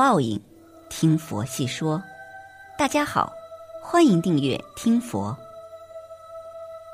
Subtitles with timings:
[0.00, 0.40] 报应，
[0.88, 2.02] 听佛细说。
[2.78, 3.30] 大家好，
[3.82, 5.36] 欢迎订阅听佛。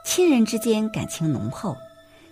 [0.05, 1.77] 亲人之间感情浓厚，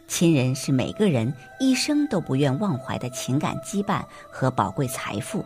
[0.08, 5.44] 亲人是每个人一生都不愿忘怀的情感羁绊和宝贵财富。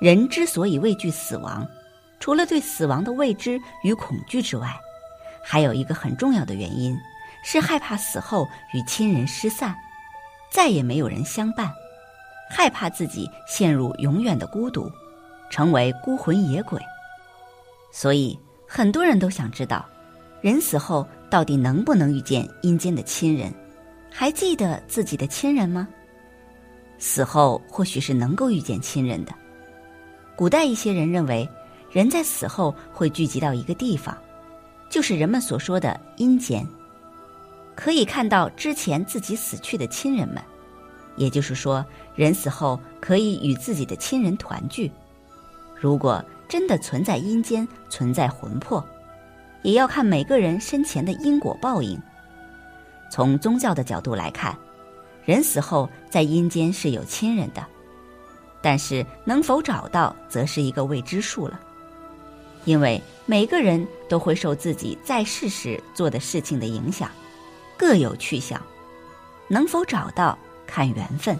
[0.00, 1.68] 人之所以畏惧死亡，
[2.18, 4.74] 除了对死亡的未知与恐惧之外，
[5.42, 6.96] 还有一个很重要的原因，
[7.44, 9.76] 是害怕死后与亲人失散，
[10.50, 11.70] 再也没有人相伴。
[12.48, 14.90] 害怕自己陷入永远的孤独，
[15.50, 16.80] 成为孤魂野鬼。
[17.92, 19.84] 所以很多人都想知道，
[20.40, 23.52] 人死后到底能不能遇见阴间的亲人？
[24.10, 25.88] 还记得自己的亲人吗？
[26.98, 29.32] 死后或许是能够遇见亲人的。
[30.36, 31.48] 古代一些人认为，
[31.90, 34.16] 人在死后会聚集到一个地方，
[34.88, 36.66] 就是人们所说的阴间，
[37.74, 40.42] 可以看到之前自己死去的亲人们。
[41.16, 44.90] 也就是说，人死后可以与自己的亲人团聚。
[45.78, 48.84] 如果真的存在阴间，存在魂魄，
[49.62, 52.00] 也要看每个人生前的因果报应。
[53.10, 54.56] 从宗教的角度来看，
[55.24, 57.64] 人死后在阴间是有亲人的，
[58.60, 61.60] 但是能否找到，则是一个未知数了。
[62.64, 67.10] 因为每个人都会受自己在世时做的事情的影响，
[67.76, 68.60] 各有去向，
[69.48, 70.38] 能否找到？
[70.74, 71.38] 看缘分。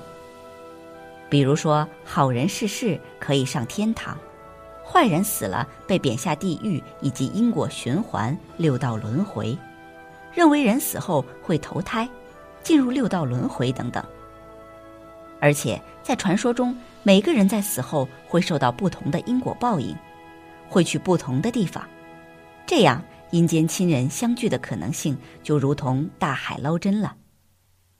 [1.29, 4.17] 比如说，好人逝世可以上天堂，
[4.87, 9.59] 坏人死了被贬下地狱，以及因果循环、六道轮回。
[10.33, 12.09] 认为人死后会投胎，
[12.63, 14.05] 进入六道轮回等等。
[15.41, 19.97] 而且在传说中，每个人在死后会受到不同的因果报应，
[20.69, 21.85] 会去不同的地方，
[22.65, 27.17] 这样阴间亲人相聚的可能性就如同大海捞针了。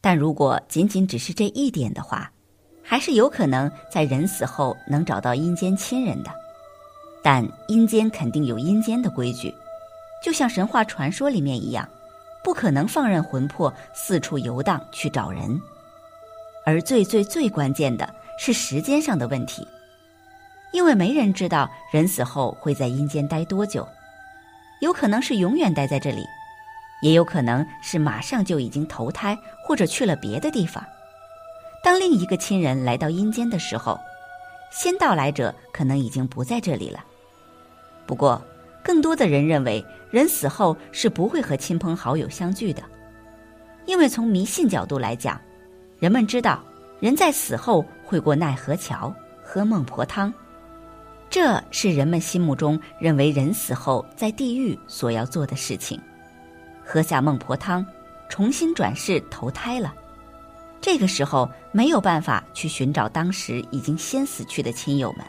[0.05, 2.31] 但如果仅仅只是这一点的话，
[2.83, 6.31] 还是有可能在人死后能找到阴间亲人的。
[7.23, 9.51] 但阴间肯定有阴间的规矩，
[10.23, 11.89] 就像神话传说里面一样，
[12.43, 15.59] 不可能放任魂魄四处游荡去找人。
[16.67, 18.07] 而最最最关键的
[18.39, 19.67] 是时间上的问题，
[20.75, 23.89] 因为没人知道人死后会在阴间待多久，
[24.83, 26.27] 有可能是永远待在这里。
[27.05, 30.83] 也有可能是马上就已经投胎，或者去了别的地方。
[31.83, 34.01] 当另一个亲人来到阴间的时候，
[34.73, 37.05] 先到来者可能已经不在这里了。
[38.07, 38.43] 不过，
[38.83, 42.83] 更多的人认为，人死后是不会和亲朋好友相聚的，
[43.85, 45.39] 因为从迷信角度来讲，
[45.99, 46.65] 人们知道
[47.01, 50.33] 人在死后会过奈何桥、喝孟婆汤，
[51.29, 56.01] 这是人们心目中认为人死后在地狱所要做的事情。
[56.85, 57.85] 喝下孟婆汤，
[58.29, 59.95] 重新转世投胎了。
[60.81, 65.25] 这个时候没有办法去寻找当时已经先死去的亲友们，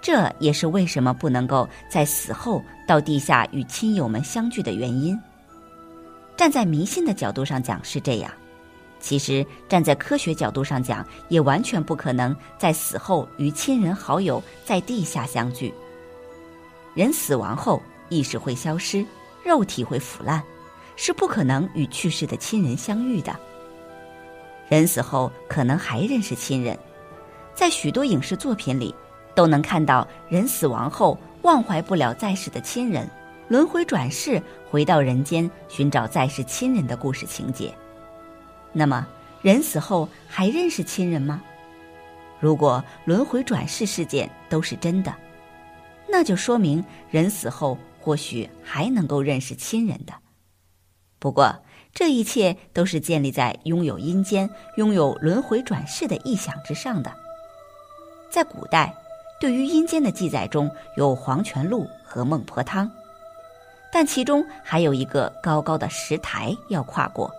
[0.00, 5.16] 这也是为什么不能够在死后到地下与亲友们相聚的原因。
[6.36, 8.32] 站在迷信的角度上讲是这样，
[8.98, 15.72] 其实站在科学角度上讲，也完全不可能在死后与亲人好友在地下相聚。
[16.94, 19.06] 人死亡后意识会消失。
[19.44, 20.42] 肉体会腐烂，
[20.96, 23.34] 是不可能与去世的亲人相遇的。
[24.68, 26.78] 人死后可能还认识亲人，
[27.54, 28.94] 在许多影视作品里
[29.34, 33.08] 都能看到人死亡后忘怀不了在世的亲人，
[33.48, 37.74] 轮回转世回到人间寻找在世亲人的故事情节。
[38.72, 39.06] 那么，
[39.42, 41.42] 人死后还认识亲人吗？
[42.40, 45.14] 如果轮回转世事件都是真的，
[46.08, 47.76] 那就说明人死后。
[48.02, 50.12] 或许还能够认识亲人的，
[51.20, 51.62] 不过
[51.94, 57.12] 这一切都是建立在拥有阴间、拥有轮回转世的臆想之上的。
[58.28, 58.92] 在古代，
[59.40, 62.90] 对于阴间的记载中有黄泉路和孟婆汤，
[63.92, 67.30] 但其中还有一个高高的石台要跨过，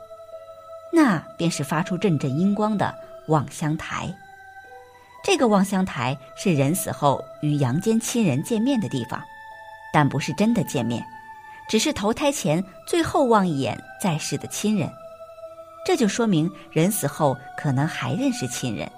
[0.94, 2.96] 那便是发出阵阵阴光的
[3.28, 4.16] 望乡台。
[5.26, 9.22] 这个望乡台是人死后与阳间亲人见面的地方。
[9.94, 11.06] 但不是真的见面，
[11.70, 14.92] 只是投胎前最后望一眼在世的亲人，
[15.86, 18.92] 这就说明人死后可能还认识亲人。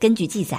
[0.00, 0.58] 根据记载，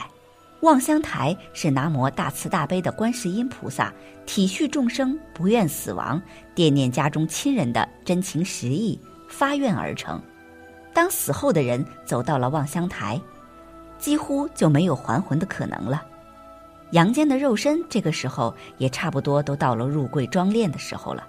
[0.62, 3.92] 望乡台是南无大慈大悲的观世音菩萨
[4.28, 6.22] 体恤众生不愿死亡、
[6.54, 10.22] 惦念家中亲人的真情实意发愿而成。
[10.94, 13.20] 当死后的人走到了望乡台，
[13.98, 16.06] 几乎就没有还魂的可能了。
[16.92, 21.26] 阳间的肉身，这个时候也差不多都到了入柜装殓的时候了。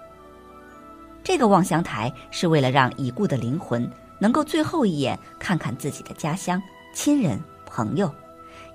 [1.23, 3.89] 这个望乡台是为了让已故的灵魂
[4.19, 6.61] 能够最后一眼看看自己的家乡、
[6.93, 8.13] 亲人、朋友，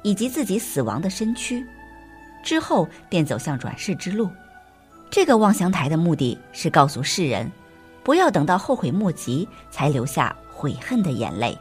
[0.02, 1.62] 以及自己死亡的身躯，
[2.43, 4.31] 之后便走向转世之路。
[5.11, 7.50] 这个望乡台的目的是告诉世人，
[8.02, 11.56] 不要等到后悔莫及才流下悔恨的眼泪。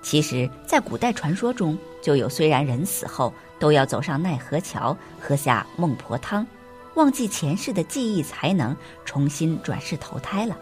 [0.00, 6.46] 其实，在古代传说中就有，虽然人死后都要走上奈何桥，喝下孟婆汤，
[6.94, 10.56] 忘记前世的记忆才能重新转世投胎了。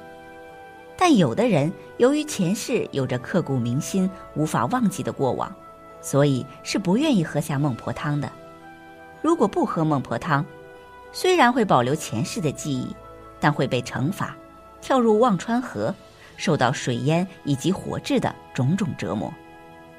[0.97, 5.53] 但有的人由于前世有着刻骨铭心、无法忘记的过往，
[6.01, 8.31] 所以是不愿意喝下孟婆汤的。
[9.21, 10.45] 如果不喝孟婆汤，
[11.13, 12.95] 虽然会保留前世的记忆，
[13.41, 14.37] 但会被惩罚，
[14.81, 15.93] 跳入忘川河，
[16.37, 19.33] 受到水淹以及火炙的种种折磨，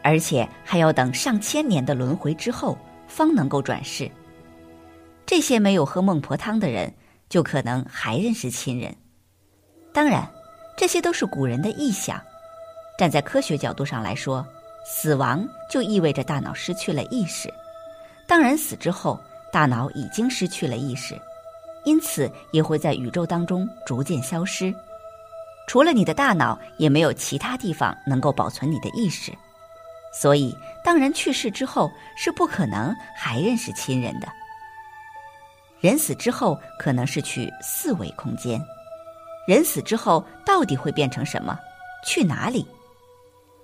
[0.06, 4.10] 而且还要等上千年的轮回之后方能够转世。
[5.26, 6.94] 这些没有喝孟婆汤的人，
[7.28, 8.96] 就可能还认识亲人。
[9.92, 10.30] 当然，
[10.78, 12.22] 这些都是古人的臆想。
[13.00, 14.46] 站在科学角度上来说，
[14.86, 17.52] 死亡就意味着大脑失去了意识。
[18.28, 19.20] 当人死之后。
[19.52, 21.18] 大脑已经失去了意识，
[21.86, 24.76] 因此也会在宇宙当中逐渐消失。
[25.66, 29.32] 除了你的大脑，也没有其他地方能够保存你的意识。
[30.18, 34.28] 所以，当人去世之后，是不可能还认识亲人的。
[35.82, 38.60] 人死之后，可能是去四维空间。
[39.46, 41.60] 人死之后，到底会变成什么？
[42.06, 42.66] 去哪里？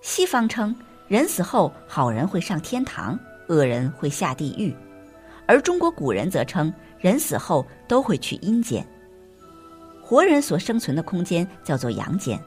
[0.02, 0.76] 西方称，
[1.08, 4.76] 人死后，好人会上天堂，恶人会下地狱。
[5.48, 8.86] 而中国古人则称，人死后都会去阴间。
[10.04, 12.38] 活人所生存的空间叫做阳间，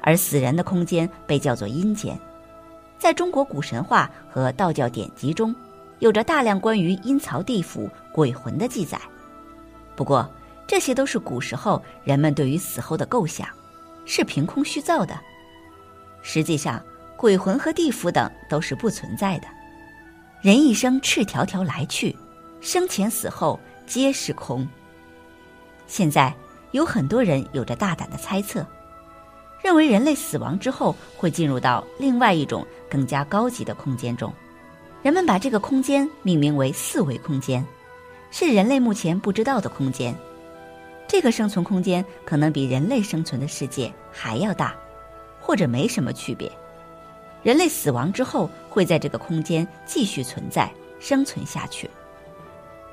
[0.00, 2.16] 而死人的空间被叫做阴间。
[2.98, 5.54] 在中国古神话和道教典籍中，
[5.98, 8.98] 有着大量关于阴曹地府、鬼魂的记载。
[9.94, 10.28] 不过，
[10.66, 13.46] 这些都是古时候人们对于死后的构想，
[14.04, 15.18] 是凭空虚造的。
[16.22, 16.82] 实际上，
[17.16, 19.46] 鬼魂和地府等都是不存在的。
[20.40, 22.14] 人一生赤条条来去。
[22.60, 24.66] 生前死后皆是空。
[25.86, 26.34] 现在
[26.70, 28.66] 有很多人有着大胆的猜测，
[29.62, 34.32] 认为人类死亡之后会进入到另外一种更加高级的空间中。
[35.02, 37.66] 人们把这个空间命名为四维空间，
[38.30, 40.14] 是人类目前不知道的空间。
[41.08, 44.76] 这个生存空间可能比人类生存的世界还要大，
[45.40, 46.48] 或者没什么区别。
[47.42, 50.70] 人类死亡之后会在这个空间继续存在、
[51.00, 51.90] 生存下去。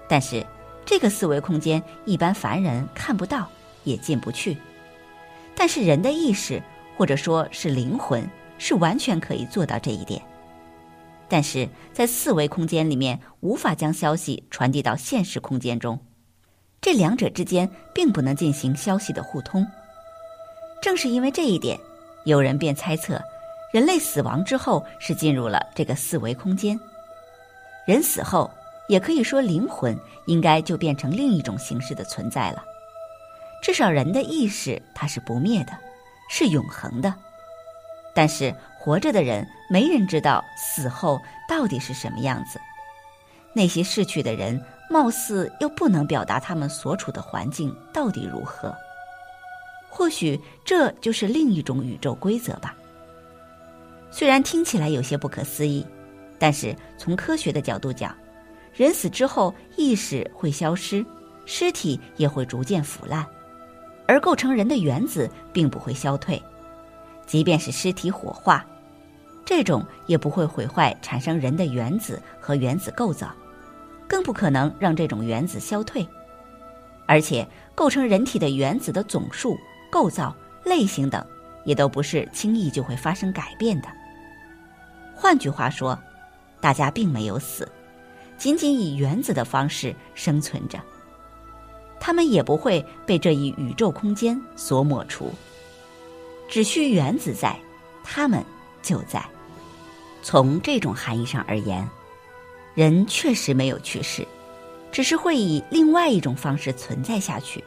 [0.10, 0.44] 但是，
[0.84, 3.48] 这个四维空间一般凡人看不到，
[3.84, 4.58] 也进不去。
[5.56, 6.60] 但是人的意识，
[6.98, 8.28] 或者说是灵魂，
[8.62, 10.22] 是完全可以做到这一点。
[11.28, 16.00] 但是在四维空间里面，无法将消息传递到现实空间中，
[16.80, 19.66] 这两者之间并不能进行消息的互通。
[20.80, 21.80] 正是因为这一点，
[22.26, 23.20] 有人便猜测，
[23.74, 26.80] 人类死亡之后是进入了这个四维空间。
[27.88, 28.50] 人死后。
[28.88, 32.62] 也可以说，灵魂应该就变成另一种形式的存在了。
[33.64, 35.72] 至少人的意识它是不灭的，
[36.30, 37.14] 是永恒的。
[38.14, 42.60] 但是活着的人没人知道死后到底是什么样子。
[43.54, 48.74] 那些逝去的人貌似又不能表达他们所处的环境到底如何。
[49.90, 52.76] 或许这就是另一种宇宙规则吧。
[54.10, 55.86] 虽然听起来有些不可思议，
[56.40, 58.16] 但是从科学的角度讲。
[58.74, 61.06] 人死之后，意识会消失，
[61.46, 63.28] 尸体也会逐渐腐烂，
[64.08, 66.42] 而构成人的原子并不会消退。
[67.32, 68.66] 即便是尸体火化，
[69.46, 73.34] 这种也不会毁坏产生人的原子和原子构造，
[74.06, 76.06] 更不可能让这种原子消退。
[77.06, 79.58] 而且，构成人体的原子的总数、
[79.90, 80.36] 构造、
[80.66, 81.26] 类型等，
[81.64, 83.88] 也都不是轻易就会发生改变的。
[85.16, 85.98] 换句话说，
[86.60, 87.66] 大家并没有死。
[88.38, 90.78] 仅仅以原子的方式生存着，
[91.98, 95.34] 它们也不会被这一宇宙空间所抹除。
[96.52, 97.58] 只需原子在，
[98.04, 98.44] 它们
[98.82, 99.24] 就在。
[100.22, 101.88] 从这种含义上而言，
[102.76, 104.28] 人确实没有去世，
[104.92, 107.64] 只是会以另外一种方式存在下去。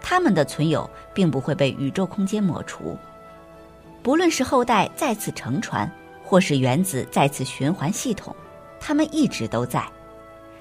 [0.00, 2.96] 他们的存有并不会被宇宙空间抹除。
[4.04, 5.90] 不论是后代再次乘船，
[6.22, 8.34] 或是原子再次循环系统。
[8.78, 9.84] 他们一直都在，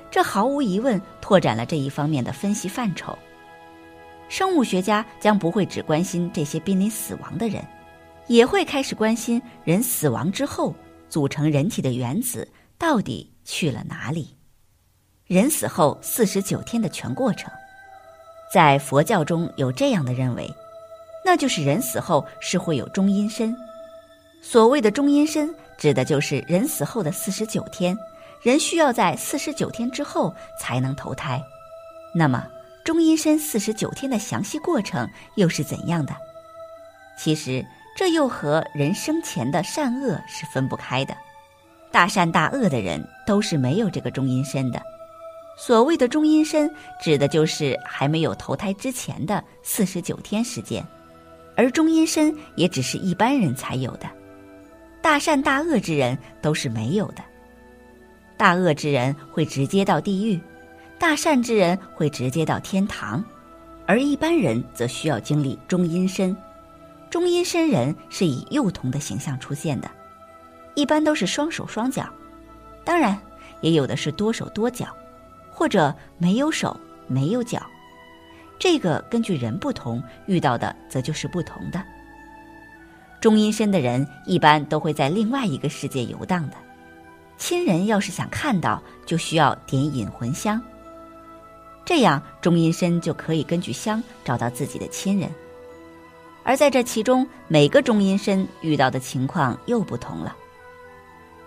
[0.09, 3.15] 这毫无疑问拓展了这一方面的分析范畴。
[4.29, 7.65] 生物学家将不会只关心这些濒临死亡的人，
[8.27, 10.73] 也会开始关心人死亡之后
[11.09, 14.35] 组成人体的原子到底去了哪里。
[15.25, 17.51] 人死后四十九天的全过程，
[18.53, 20.49] 在佛教中有这样的认为，
[21.23, 23.55] 那就是人死后是会有中阴身。
[24.41, 25.53] 所谓的中阴身。
[25.77, 27.97] 指的就是人死后的四十九天，
[28.41, 31.43] 人需要在四十九天之后才能投胎。
[32.13, 32.47] 那么，
[32.85, 36.15] 中阴身四十九天的详细过程又是怎样的？
[37.17, 37.65] 其实，
[37.97, 41.17] 这又和人生前的善恶是分不开的。
[41.91, 44.79] 大善大恶的人都是没有这个中阴身的。
[45.57, 46.69] 所谓的中阴身，
[47.01, 50.85] 指的就是还没有投胎之前的四十九天时间，
[51.55, 54.07] 而中阴身也只是一般人才有的。
[55.01, 57.23] 大善大恶之人都是没有的。
[58.37, 60.39] 大恶之人会直接到地狱，
[60.97, 63.23] 大善之人会直接到天堂，
[63.85, 66.35] 而一般人则需要经历中阴身。
[67.09, 69.89] 中阴身人是以幼童的形象出现的，
[70.73, 72.07] 一般都是双手双脚，
[72.83, 73.17] 当然
[73.61, 74.87] 也有的是多手多脚，
[75.51, 76.75] 或者没有手
[77.07, 77.61] 没有脚，
[78.57, 81.81] 这个根据人不同遇到的则就是不同的。
[83.21, 86.55] 中阴身的人一般都会在另外一个世界游荡的，
[87.37, 90.61] 亲人要是想看到，就需要点引魂香，
[91.85, 95.29] 这样中阴身就可以根据香找到自己的亲人。
[96.43, 100.35] 而在这其中，每个中阴身遇到的情况又不同了。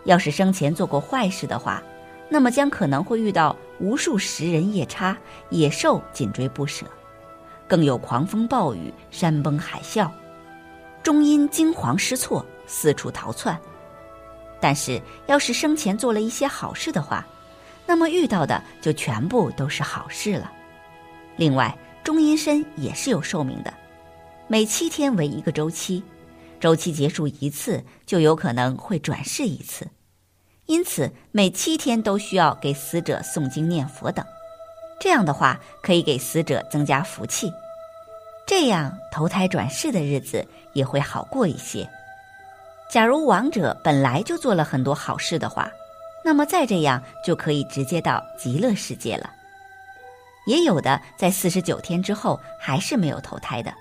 [0.04, 1.83] 要是生前做过坏事的话，
[2.28, 5.16] 那么将可能会遇到无数食人夜叉、
[5.50, 6.87] 野兽紧追不舍，
[7.66, 10.09] 更有狂风暴雨、山崩海啸，
[11.02, 13.59] 中阴惊惶失措，四处逃窜。
[14.61, 17.25] 但是，要是生前做了一些好事的话，
[17.88, 20.52] 那么遇到的就全部都是好事了。
[21.37, 23.73] 另外，中阴身也是有寿命的。
[24.47, 26.04] 每七天为一个周期，
[26.61, 29.88] 周期结束一次，就有可能会转世一次，
[30.66, 34.23] 因此每七天都需要给死者诵经念佛等。
[35.00, 37.50] 这样的话，可以给死者增加福气，
[38.47, 41.88] 这样投胎转世的日子也会好过一些。
[42.90, 45.71] 假如亡者本来就做了很多好事的话，
[46.25, 49.30] 那么再这样就可以直接到极乐世界了。
[50.46, 53.72] 也有的在四十九天之后还是没有投胎的。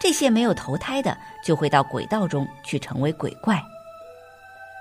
[0.00, 3.60] 这些没有投胎的，就会到鬼道中去成为鬼怪。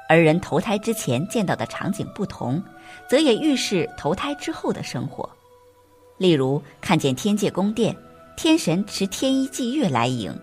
[0.07, 2.63] 而人投胎之前见到的场景不同，
[3.09, 5.27] 则也预示投胎之后的生活。
[6.17, 7.95] 例如，看见天界宫殿，
[8.35, 10.33] 天神持天衣祭月来迎，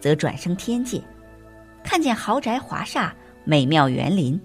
[0.00, 1.00] 则转生天界；
[1.84, 3.14] 看见豪宅华厦、
[3.44, 4.40] 美妙园林，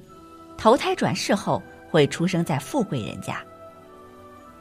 [0.60, 3.42] 投胎转世后会出生在富贵人家。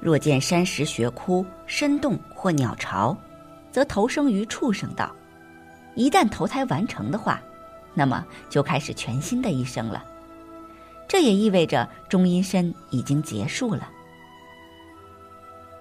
[0.01, 3.15] 若见山石穴窟、深洞或鸟巢。
[3.71, 5.15] 则投生于畜生道，
[5.95, 7.41] 一旦投胎完成的话，
[7.93, 10.03] 那么就开始全新的一生了。
[11.07, 13.89] 这也意味着中阴身已经结束了。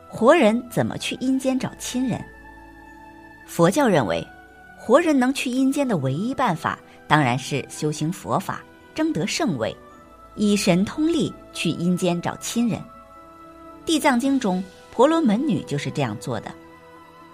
[0.10, 2.24] 活人怎么去阴间找亲人？
[3.48, 4.28] 佛教认为，
[4.78, 8.62] 活人能去阴间的唯一办法，当然是修行佛法，
[8.94, 9.76] 争得圣位，
[10.38, 12.82] 以神通力去阴间找亲人。
[13.86, 16.52] 地藏经中，婆罗门女就是这样做的。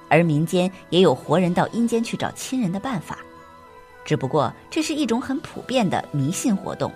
[0.09, 3.17] 而民间也有活人到阴间去找亲人的办法，
[4.05, 6.91] 只不过这是一种很普遍的迷信活动，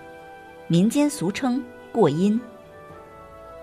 [0.68, 2.40] 民间俗称过阴。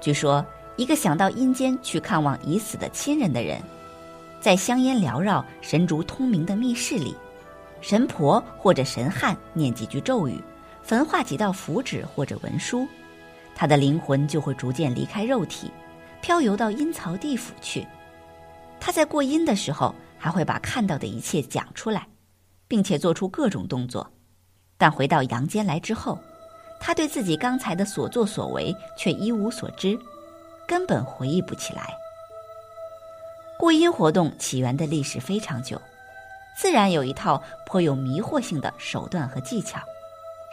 [0.00, 0.44] 据说，
[0.76, 3.62] 一个想到阴间去看望已死的亲人的人，
[4.40, 7.14] 在香烟缭绕、神烛通明的密室里，
[7.80, 10.42] 神婆或者神汉念几句咒语，
[10.84, 12.86] 焚化几道符纸或者文书，
[13.54, 15.70] 他的灵魂就会逐渐离开肉体，
[16.20, 17.86] 飘游到阴曹地府去。
[18.78, 22.06] 他在过阴的时候，还会把看到的一切讲出来，
[22.68, 24.12] 并且做出各种动作，
[24.76, 26.18] 但回到阳间来之后，
[26.78, 29.98] 他对自己刚才的所作所为却一无所知，
[30.68, 31.94] 根本回忆不起来。
[33.58, 35.80] 过阴活动起源的历史非常久，
[36.58, 39.80] 自然有一套颇有迷惑性的手段和技巧。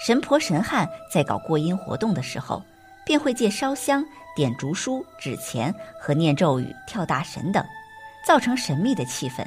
[0.04, 2.64] 神婆神汉在搞过阴活动的时候，
[3.06, 4.04] 便会借烧香、
[4.36, 7.64] 点烛书、纸钱和念咒语、跳大神等。
[8.24, 9.44] 造成神秘的气氛，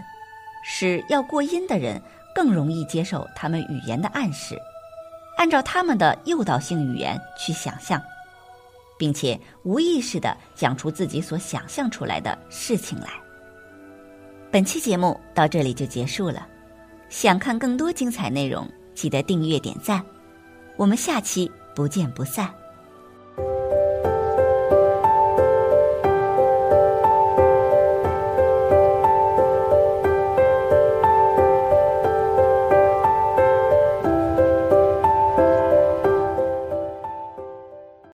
[0.65, 2.03] 使要过阴的人
[2.35, 4.61] 更容易接受他们语言的暗示，
[5.37, 8.03] 按照他们的诱导性语言去想象，
[8.99, 13.11] 并且无意识的讲出自己所想象出来的事情来。
[14.51, 16.45] 本期节目到这里就结束了，
[17.09, 20.05] 想看更多精彩内容，记得订阅点赞，
[20.77, 22.64] 我们下期不见不散。